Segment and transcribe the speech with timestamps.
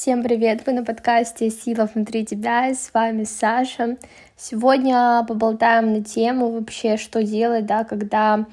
[0.00, 0.62] Всем привет!
[0.64, 3.98] Вы на подкасте «Сила внутри тебя» с вами Саша.
[4.34, 8.46] Сегодня поболтаем на тему вообще, что делать, да, когда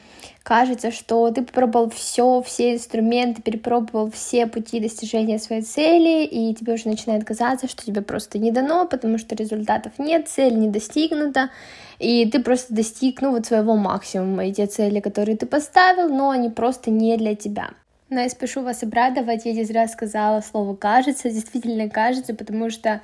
[0.44, 6.74] кажется, что ты попробовал все, все инструменты, перепробовал все пути достижения своей цели, и тебе
[6.74, 11.50] уже начинает казаться, что тебе просто не дано, потому что результатов нет, цель не достигнута,
[11.98, 16.32] и ты просто достиг, ну, вот своего максимума, и те цели, которые ты поставил, но
[16.32, 17.70] они просто не для тебя.
[18.10, 23.02] Но я спешу вас обрадовать, я не зря сказала слово «кажется», действительно кажется, потому что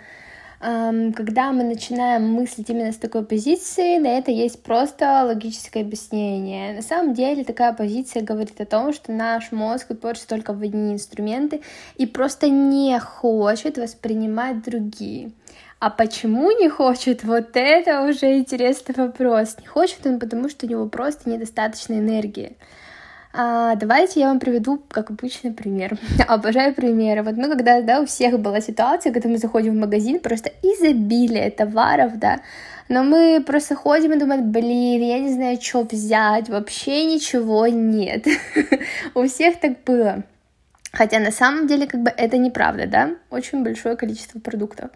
[0.61, 6.73] эм, когда мы начинаем мыслить именно с такой позиции, на это есть просто логическое объяснение.
[6.73, 10.93] На самом деле такая позиция говорит о том, что наш мозг упорется только в одни
[10.93, 11.61] инструменты
[11.97, 15.31] и просто не хочет воспринимать другие.
[15.79, 17.25] А почему не хочет?
[17.25, 19.57] Вот это уже интересный вопрос.
[19.59, 22.55] Не хочет он, потому что у него просто недостаточно энергии.
[23.35, 25.97] А, давайте я вам приведу, как обычный пример.
[26.27, 27.23] Обожаю примеры.
[27.23, 31.49] Вот, ну, когда, да, у всех была ситуация, когда мы заходим в магазин, просто изобилие
[31.49, 32.41] товаров, да,
[32.89, 38.27] но мы просто ходим и думаем, блин, я не знаю, что взять, вообще ничего нет.
[39.15, 40.23] у всех так было.
[40.91, 44.91] Хотя на самом деле, как бы, это неправда, да, очень большое количество продуктов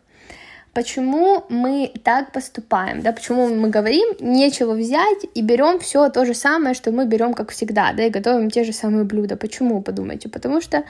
[0.74, 6.34] почему мы так поступаем, да, почему мы говорим, нечего взять и берем все то же
[6.34, 9.38] самое, что мы берем, как всегда, да, и готовим те же самые блюда.
[9.38, 10.30] Почему, подумайте?
[10.30, 10.84] Потому что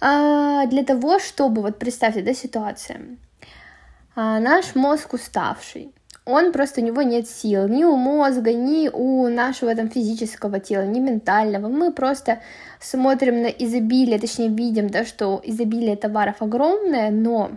[0.00, 3.00] а, для того, чтобы, вот представьте, да, ситуация,
[4.14, 5.92] а, наш мозг уставший,
[6.24, 10.82] он просто у него нет сил, ни у мозга, ни у нашего там физического тела,
[10.82, 11.68] ни ментального.
[11.68, 12.40] Мы просто
[12.80, 17.52] смотрим на изобилие, точнее видим, да, что изобилие товаров огромное, но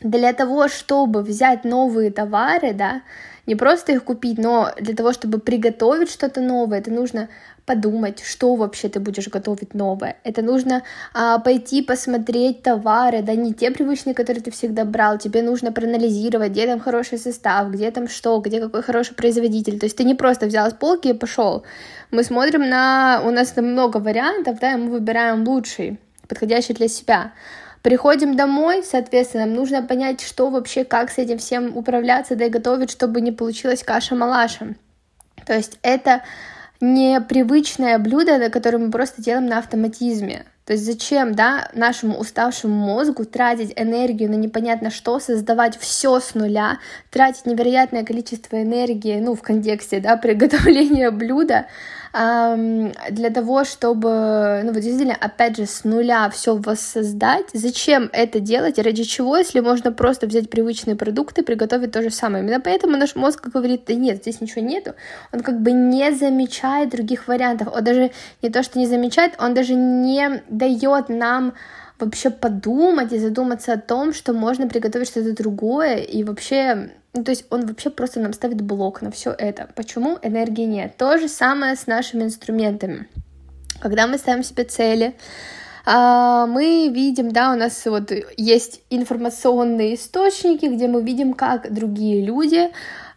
[0.00, 3.02] для того, чтобы взять новые товары, да,
[3.46, 7.28] не просто их купить, но для того, чтобы приготовить что-то новое, это нужно
[7.66, 10.16] подумать, что вообще ты будешь готовить новое.
[10.24, 10.82] Это нужно
[11.14, 15.18] а, пойти посмотреть товары, да, не те привычные, которые ты всегда брал.
[15.18, 19.78] Тебе нужно проанализировать, где там хороший состав, где там что, где какой хороший производитель.
[19.78, 21.62] То есть ты не просто взял с полки и пошел.
[22.10, 25.98] Мы смотрим на, у нас там много вариантов, да, и мы выбираем лучший,
[26.28, 27.32] подходящий для себя.
[27.82, 32.50] Приходим домой, соответственно, нам нужно понять, что вообще, как с этим всем управляться, да и
[32.50, 34.74] готовить, чтобы не получилась каша-малаша.
[35.46, 36.22] То есть это
[36.80, 40.44] непривычное блюдо, которое мы просто делаем на автоматизме.
[40.66, 46.34] То есть зачем, да, нашему уставшему мозгу тратить энергию на непонятно что, создавать все с
[46.34, 46.78] нуля,
[47.10, 51.66] тратить невероятное количество энергии, ну, в контексте, да, приготовления блюда,
[52.12, 57.46] для того, чтобы, ну, вот действительно, опять же, с нуля все воссоздать.
[57.52, 62.42] Зачем это делать ради чего, если можно просто взять привычные продукты, приготовить то же самое.
[62.42, 64.94] Именно поэтому наш мозг говорит, да нет, здесь ничего нету.
[65.32, 67.68] Он как бы не замечает других вариантов.
[67.74, 68.10] Он даже
[68.42, 71.54] не то, что не замечает, он даже не дает нам
[72.00, 77.30] вообще подумать и задуматься о том, что можно приготовить что-то другое, и вообще, ну, то
[77.30, 79.68] есть он вообще просто нам ставит блок на все это.
[79.74, 80.96] Почему энергии нет?
[80.96, 83.08] То же самое с нашими инструментами.
[83.80, 85.14] Когда мы ставим себе цели,
[85.86, 92.24] а, мы видим, да, у нас вот есть информационные источники, где мы видим, как другие
[92.24, 92.70] люди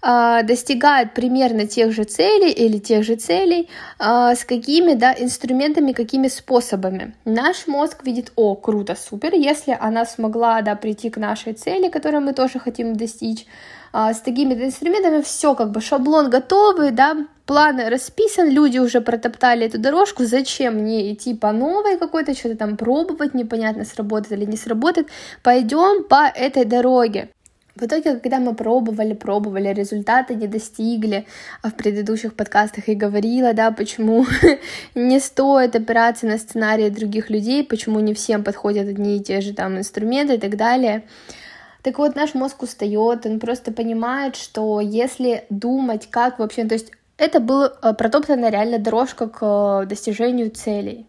[0.03, 3.69] достигают примерно тех же целей или тех же целей,
[3.99, 7.13] а, с какими да, инструментами, какими способами.
[7.23, 12.21] Наш мозг видит, о, круто, супер, если она смогла да, прийти к нашей цели, которую
[12.21, 13.45] мы тоже хотим достичь,
[13.93, 19.67] а, с такими инструментами все как бы шаблон готовый, да, план расписан, люди уже протоптали
[19.67, 24.57] эту дорожку, зачем мне идти по новой какой-то, что-то там пробовать, непонятно сработает или не
[24.57, 25.07] сработает,
[25.43, 27.29] пойдем по этой дороге.
[27.75, 31.25] В итоге, когда мы пробовали, пробовали, результаты не достигли,
[31.63, 34.27] а в предыдущих подкастах и говорила, да, почему
[34.95, 39.53] не стоит опираться на сценарии других людей, почему не всем подходят одни и те же
[39.53, 41.03] там инструменты и так далее.
[41.81, 46.91] Так вот, наш мозг устает, он просто понимает, что если думать, как вообще, то есть
[47.17, 51.07] это была э, протоптана реально дорожка к э, достижению целей.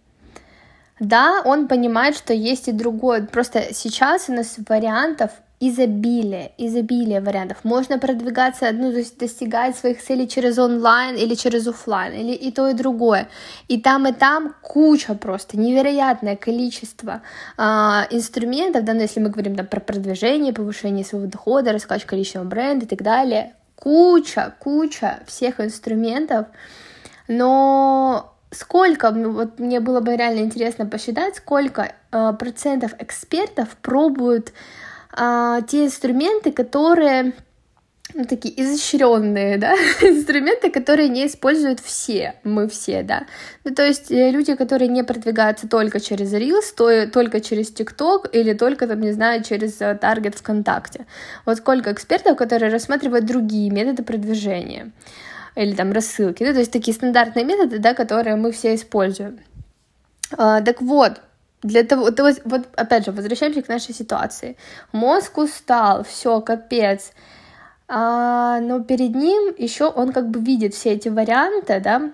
[0.98, 3.26] Да, он понимает, что есть и другое.
[3.26, 5.30] Просто сейчас у нас вариантов
[5.60, 7.59] изобилие, изобилие вариантов.
[7.65, 12.51] Можно продвигаться, ну, то есть достигать своих целей через онлайн или через офлайн, или и
[12.51, 13.28] то, и другое.
[13.68, 17.22] И там, и там куча просто, невероятное количество
[17.56, 22.45] а, инструментов, да, ну, если мы говорим там, про продвижение, повышение своего дохода, раскачка личного
[22.45, 23.54] бренда и так далее.
[23.77, 26.47] Куча, куча всех инструментов,
[27.28, 34.53] но сколько, ну, вот мне было бы реально интересно посчитать, сколько э, процентов экспертов пробуют
[35.16, 37.33] а, те инструменты, которые
[38.13, 43.27] ну, такие изощренные, да, инструменты, которые не используют все, мы все, да.
[43.65, 48.31] Ну, то есть э, люди, которые не продвигаются только через Reels, то, только через TikTok
[48.33, 51.07] или только, там, не знаю, через Target ВКонтакте.
[51.47, 54.93] Вот сколько экспертов, которые рассматривают другие методы продвижения
[55.57, 59.39] или там рассылки, ну, то есть такие стандартные методы, да, которые мы все используем.
[60.37, 61.21] А, так вот,
[61.65, 64.57] для того, то есть, вот опять же, возвращаемся к нашей ситуации.
[64.93, 67.13] Мозг устал, все, капец.
[67.89, 72.11] А, но перед ним еще он как бы видит все эти варианты, да,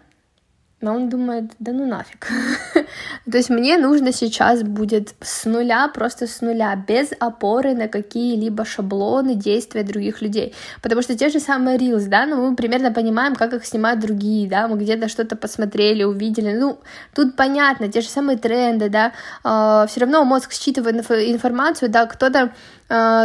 [0.81, 2.29] но он думает, да ну нафиг.
[3.31, 8.65] То есть мне нужно сейчас будет с нуля, просто с нуля, без опоры на какие-либо
[8.65, 10.55] шаблоны действия других людей.
[10.83, 14.49] Потому что те же самые Reels, да, ну мы примерно понимаем, как их снимают другие,
[14.49, 16.79] да, мы где-то что-то посмотрели, увидели, ну,
[17.15, 19.11] тут понятно, те же самые тренды, да, э,
[19.45, 22.53] а, все равно мозг считывает информацию, да, кто-то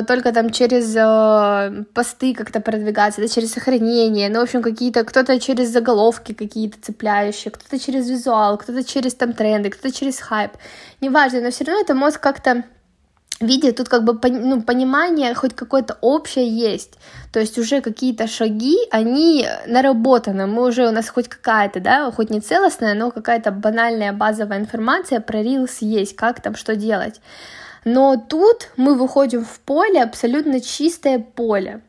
[0.07, 5.39] только там через э, посты как-то продвигаться, да, через сохранение, ну, в общем, какие-то, кто-то
[5.39, 10.51] через заголовки какие-то цепляющие, кто-то через визуал, кто-то через там тренды, кто-то через хайп,
[11.01, 12.63] неважно, но все равно это мозг как-то
[13.41, 16.99] видит, тут как бы ну, понимание хоть какое-то общее есть,
[17.33, 22.29] то есть уже какие-то шаги, они наработаны, мы уже, у нас хоть какая-то, да, хоть
[22.29, 27.19] не целостная, но какая-то банальная базовая информация про Reels есть, как там, что делать.
[27.85, 31.81] Но тут мы выходим в поле, абсолютно чистое поле.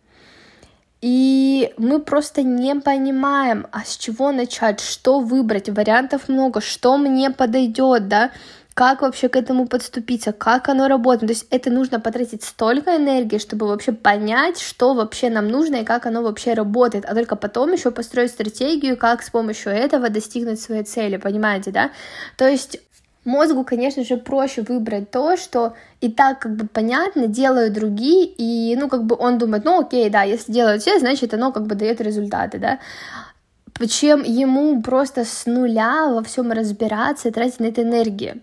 [1.01, 7.31] И мы просто не понимаем, а с чего начать, что выбрать, вариантов много, что мне
[7.31, 8.31] подойдет, да,
[8.75, 11.29] как вообще к этому подступиться, как оно работает.
[11.29, 15.85] То есть это нужно потратить столько энергии, чтобы вообще понять, что вообще нам нужно и
[15.85, 20.61] как оно вообще работает, а только потом еще построить стратегию, как с помощью этого достигнуть
[20.61, 21.91] своей цели, понимаете, да?
[22.37, 22.79] То есть
[23.27, 28.77] мозгу, конечно же, проще выбрать то, что и так как бы понятно, делают другие, и,
[28.77, 31.75] ну, как бы он думает, ну, окей, да, если делают все, значит, оно как бы
[31.75, 32.79] дает результаты, да,
[33.89, 38.41] чем ему просто с нуля во всем разбираться и тратить на это энергию.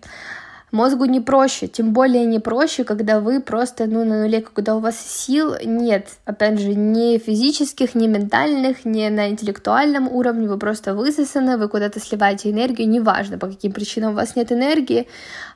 [0.74, 4.80] Мозгу не проще, тем более не проще, когда вы просто ну, на нуле, когда у
[4.80, 10.96] вас сил нет, опять же, ни физических, ни ментальных, ни на интеллектуальном уровне, вы просто
[10.96, 15.06] высосаны, вы куда-то сливаете энергию, неважно, по каким причинам у вас нет энергии.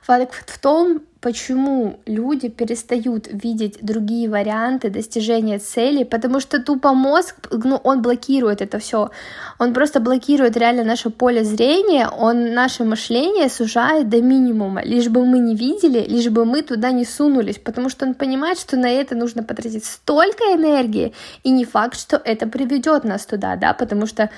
[0.03, 7.35] Факт в том, почему люди перестают видеть другие варианты достижения целей, потому что тупо мозг,
[7.51, 9.09] ну, он блокирует это все,
[9.57, 15.25] он просто блокирует реально наше поле зрения, он наше мышление сужает до минимума, лишь бы
[15.25, 18.89] мы не видели, лишь бы мы туда не сунулись, потому что он понимает, что на
[18.89, 21.13] это нужно потратить столько энергии,
[21.43, 24.29] и не факт, что это приведет нас туда, да, потому что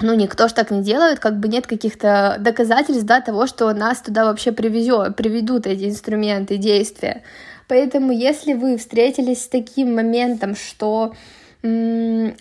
[0.00, 4.00] ну, никто ж так не делает, как бы нет каких-то доказательств, да, того, что нас
[4.00, 7.22] туда вообще привезет, приведут эти инструменты, действия.
[7.66, 11.14] Поэтому, если вы встретились с таким моментом, что
[11.62, 12.36] м-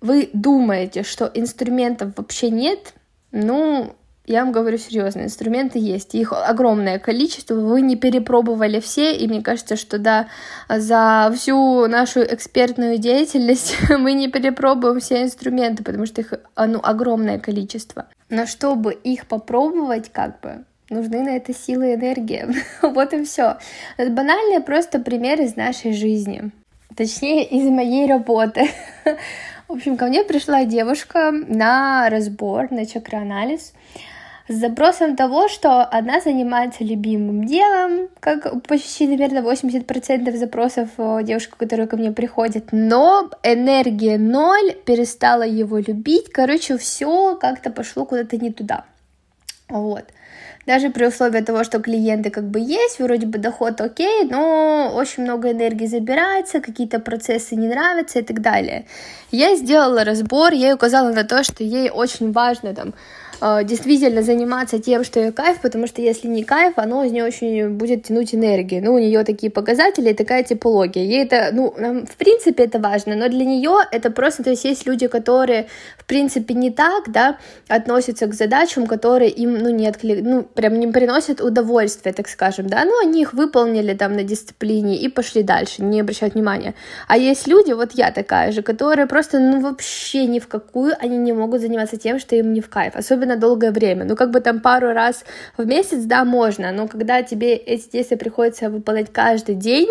[0.00, 2.94] вы думаете, что инструментов вообще нет,
[3.32, 3.94] ну,
[4.30, 9.42] я вам говорю серьезно, инструменты есть, их огромное количество, вы не перепробовали все, и мне
[9.42, 10.28] кажется, что да,
[10.68, 17.40] за всю нашу экспертную деятельность мы не перепробуем все инструменты, потому что их ну, огромное
[17.40, 18.06] количество.
[18.28, 22.48] Но чтобы их попробовать, как бы, нужны на это силы и энергия.
[22.82, 23.58] вот и все.
[23.96, 26.52] Это банальный просто пример из нашей жизни.
[26.96, 28.70] Точнее, из моей работы.
[29.68, 33.72] В общем, ко мне пришла девушка на разбор, на чакроанализ
[34.50, 40.88] с запросом того, что она занимается любимым делом, как почти, наверное, 80% запросов
[41.22, 48.04] девушек, которые ко мне приходят, но энергия ноль, перестала его любить, короче, все как-то пошло
[48.04, 48.86] куда-то не туда.
[49.68, 50.04] Вот.
[50.66, 55.22] Даже при условии того, что клиенты как бы есть, вроде бы доход окей, но очень
[55.22, 58.86] много энергии забирается, какие-то процессы не нравятся и так далее.
[59.30, 62.94] Я сделала разбор, я указала на то, что ей очень важно там
[63.40, 67.24] э, действительно заниматься тем, что ее кайф, потому что если не кайф, оно из нее
[67.24, 68.82] очень будет тянуть энергию.
[68.82, 71.04] Ну, у нее такие показатели, такая типология.
[71.04, 74.86] Ей это, ну, в принципе, это важно, но для нее это просто, то есть есть
[74.86, 75.66] люди, которые,
[75.98, 80.78] в принципе, не так, да, относятся к задачам, которые им, ну, не отклик, ну, прям
[80.78, 85.42] не приносят удовольствия, так скажем, да, ну, они их выполнили там на дисциплине и пошли
[85.42, 86.74] дальше, не обращают внимания.
[87.08, 91.16] А есть люди, вот я такая же, которые просто, ну, вообще ни в какую они
[91.16, 94.04] не могут заниматься тем, что им не в кайф, особенно на долгое время.
[94.04, 95.24] Ну, как бы там пару раз
[95.56, 99.88] в месяц, да, можно, но когда тебе эти действия приходится выполнять каждый день,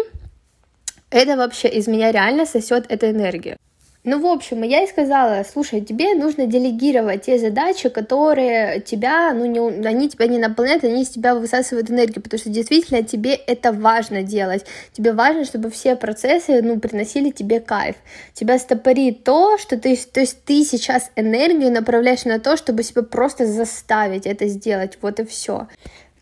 [1.10, 3.58] это вообще из меня реально сосет эту энергию.
[4.06, 9.46] Ну, в общем, я ей сказала, слушай, тебе нужно делегировать те задачи, которые тебя, ну,
[9.46, 13.74] не, они тебя не наполняют, они из тебя высасывают энергию, потому что действительно тебе это
[13.74, 14.66] важно делать.
[14.94, 17.98] Тебе важно, чтобы все процессы, ну, приносили тебе кайф.
[18.34, 23.04] Тебя стопорит то, что ты, то есть ты сейчас энергию направляешь на то, чтобы себя
[23.04, 25.68] просто заставить это сделать, вот и все.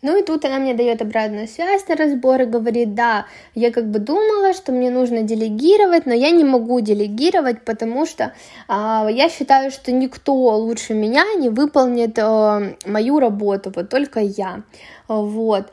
[0.00, 3.90] Ну и тут она мне дает обратную связь на разбор и говорит, да, я как
[3.90, 8.32] бы думала, что мне нужно делегировать, но я не могу делегировать, потому что
[8.68, 14.62] а, я считаю, что никто лучше меня не выполнит а, мою работу, вот только я,
[15.08, 15.72] вот.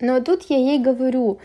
[0.00, 1.38] Но тут я ей говорю,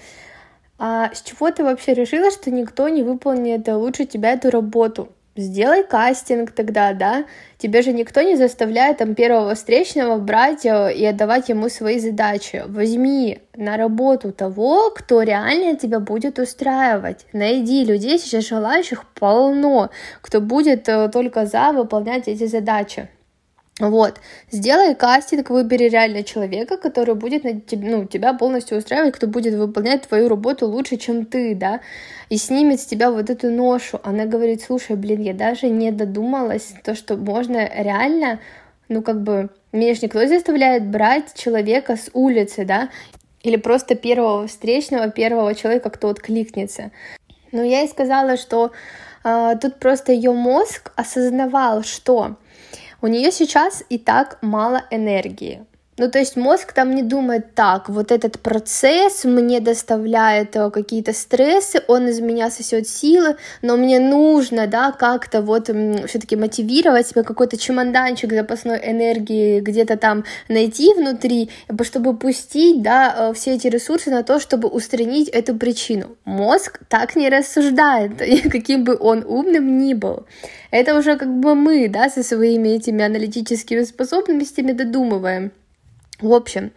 [0.80, 5.10] а с чего ты вообще решила, что никто не выполнит лучше тебя эту работу?
[5.38, 7.26] Сделай кастинг тогда, да,
[7.58, 12.64] тебе же никто не заставляет там первого встречного брать э, и отдавать ему свои задачи.
[12.68, 17.26] Возьми на работу того, кто реально тебя будет устраивать.
[17.34, 19.90] Найди людей, сейчас желающих полно,
[20.22, 23.10] кто будет э, только за выполнять эти задачи.
[23.80, 24.20] Вот,
[24.50, 29.54] сделай кастинг, выбери реально человека, который будет на тебя, ну, тебя полностью устраивать, кто будет
[29.54, 31.82] выполнять твою работу лучше, чем ты, да,
[32.30, 34.00] и снимет с тебя вот эту ношу.
[34.04, 38.40] Она говорит, слушай, блин, я даже не додумалась, то, что можно реально,
[38.90, 42.90] ну, как бы, меня же никто заставляет брать человека с улицы, да,
[43.44, 46.90] или просто первого встречного, первого человека, кто откликнется.
[47.52, 48.72] Но я ей сказала, что
[49.24, 52.38] э, тут просто ее мозг осознавал, что
[53.02, 55.66] у нее сейчас и так мало энергии.
[56.00, 61.12] Ну, то есть мозг там не думает так, вот этот процесс мне доставляет э, какие-то
[61.12, 65.72] стрессы, он из меня сосет силы, но мне нужно, да, как-то вот
[66.08, 71.50] все-таки мотивировать себя, какой-то чемоданчик запасной энергии где-то там найти внутри,
[71.82, 76.16] чтобы пустить, да, э, все эти ресурсы на то, чтобы устранить эту причину.
[76.26, 78.20] Мозг так не рассуждает,
[78.52, 80.28] каким бы он умным ни был.
[80.70, 85.52] Это уже как бы мы, да, со своими этими аналитическими способностями додумываем.
[86.20, 86.72] В общем,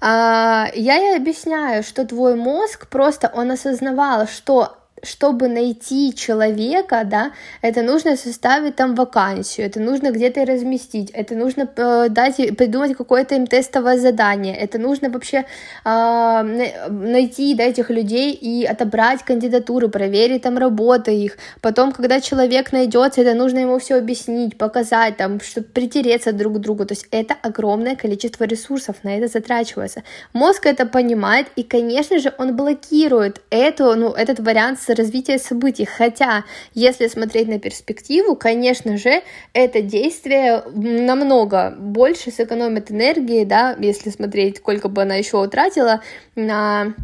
[0.00, 7.32] а, я ей объясняю, что твой мозг просто он осознавал, что чтобы найти человека, да,
[7.60, 13.34] это нужно составить там вакансию, это нужно где-то разместить, это нужно э, дать, придумать какое-то
[13.34, 15.44] им тестовое задание, это нужно вообще
[15.84, 16.42] э,
[16.88, 21.36] найти, да, этих людей и отобрать кандидатуры, проверить там работы их.
[21.60, 26.58] Потом, когда человек найдется, это нужно ему все объяснить, показать, там, чтобы притереться друг к
[26.58, 26.86] другу.
[26.86, 30.02] То есть это огромное количество ресурсов, на это затрачивается.
[30.32, 35.84] Мозг это понимает, и, конечно же, он блокирует эту, ну, этот вариант с развития событий.
[35.84, 36.44] Хотя,
[36.74, 39.22] если смотреть на перспективу, конечно же,
[39.52, 46.02] это действие намного больше сэкономит энергии, да, если смотреть, сколько бы она еще утратила
[46.34, 46.94] на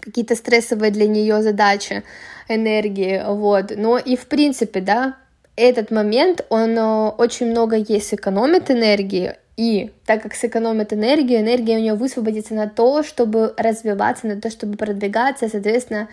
[0.00, 2.02] какие-то стрессовые для нее задачи
[2.48, 3.72] энергии, вот.
[3.76, 5.16] Но и в принципе, да,
[5.56, 11.76] этот момент, он э, очень много ей сэкономит энергии, и так как сэкономит энергию, энергия
[11.76, 16.08] у нее высвободится на то, чтобы развиваться, на то, чтобы продвигаться, соответственно,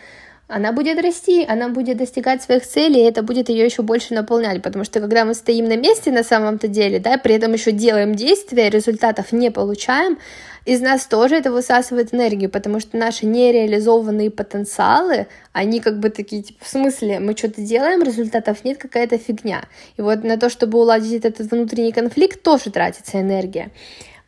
[0.51, 4.61] она будет расти, она будет достигать своих целей, и это будет ее еще больше наполнять,
[4.61, 8.15] потому что когда мы стоим на месте на самом-то деле, да, при этом еще делаем
[8.15, 10.17] действия, результатов не получаем,
[10.65, 16.43] из нас тоже это высасывает энергию, потому что наши нереализованные потенциалы, они как бы такие,
[16.43, 19.63] типа, в смысле, мы что-то делаем, результатов нет, какая-то фигня.
[19.97, 23.71] И вот на то, чтобы уладить этот внутренний конфликт, тоже тратится энергия.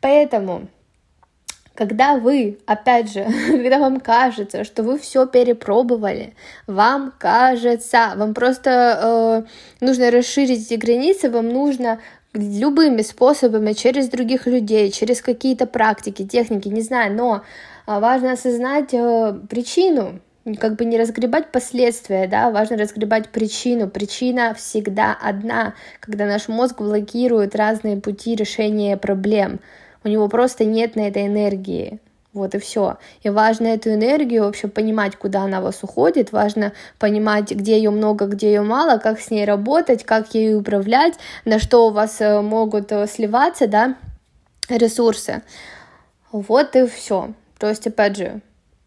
[0.01, 0.68] Поэтому
[1.75, 6.36] когда вы, опять же, когда вам кажется, что вы все перепробовали,
[6.68, 9.46] вам кажется, вам просто
[9.82, 12.00] э, нужно расширить эти границы, вам нужно
[12.34, 17.44] любыми способами, через других людей, через какие-то практики, техники, не знаю, но
[17.88, 20.20] э, важно осознать э, причину,
[20.60, 23.89] как бы не разгребать последствия, да, важно разгребать причину.
[23.89, 29.62] Причина всегда одна, когда наш мозг блокирует разные пути решения проблем
[30.03, 32.00] у него просто нет на это энергии.
[32.33, 32.98] Вот и все.
[33.22, 38.25] И важно эту энергию вообще понимать, куда она вас уходит, важно понимать, где ее много,
[38.25, 41.13] где ее мало, как с ней работать, как ею управлять,
[41.45, 43.95] на что у вас э, могут э, сливаться, да,
[44.67, 45.43] ресурсы.
[46.31, 47.33] Вот и все.
[47.60, 48.41] То есть, опять же,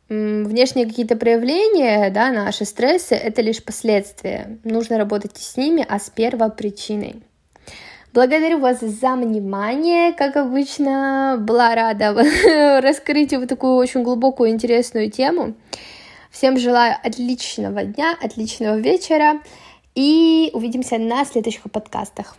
[0.08, 4.58] внешние какие-то проявления, да, наши стрессы, это лишь последствия.
[4.64, 7.22] Нужно работать с ними, а с первопричиной.
[8.16, 10.14] Благодарю вас за внимание.
[10.14, 12.14] Как обычно, была рада
[12.80, 15.52] раскрыть вот такую очень глубокую интересную тему.
[16.30, 19.42] Всем желаю отличного дня, отличного вечера
[19.94, 22.38] и увидимся на следующих подкастах.